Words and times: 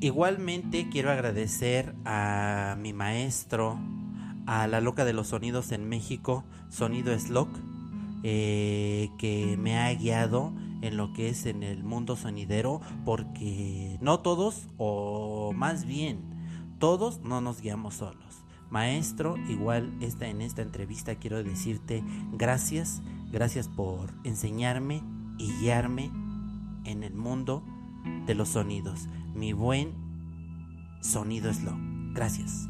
Igualmente 0.00 0.88
quiero 0.90 1.10
agradecer 1.10 1.94
a 2.04 2.76
mi 2.78 2.92
maestro, 2.92 3.78
a 4.46 4.66
la 4.66 4.82
loca 4.82 5.06
de 5.06 5.14
los 5.14 5.28
sonidos 5.28 5.72
en 5.72 5.88
México, 5.88 6.44
Sonido 6.68 7.18
Slock, 7.18 7.48
eh, 8.22 9.08
que 9.18 9.56
me 9.58 9.78
ha 9.78 9.92
guiado 9.94 10.52
en 10.82 10.98
lo 10.98 11.14
que 11.14 11.30
es 11.30 11.46
en 11.46 11.62
el 11.62 11.82
mundo 11.82 12.14
sonidero, 12.16 12.82
porque 13.06 13.96
no 14.02 14.20
todos, 14.20 14.68
o 14.76 15.52
más 15.54 15.86
bien, 15.86 16.20
todos 16.78 17.20
no 17.20 17.40
nos 17.40 17.62
guiamos 17.62 17.94
solos. 17.94 18.44
Maestro, 18.68 19.36
igual 19.48 19.94
está 20.00 20.26
en 20.28 20.42
esta 20.42 20.60
entrevista 20.60 21.14
quiero 21.14 21.42
decirte 21.42 22.02
gracias, 22.32 23.00
gracias 23.30 23.68
por 23.68 24.12
enseñarme 24.24 25.02
y 25.38 25.52
guiarme 25.60 26.10
en 26.84 27.02
el 27.02 27.14
mundo 27.14 27.62
de 28.26 28.34
los 28.34 28.50
sonidos. 28.50 29.08
Mi 29.36 29.52
buen 29.52 29.92
sonido 31.02 31.52
slow. 31.52 31.76
Gracias. 32.14 32.66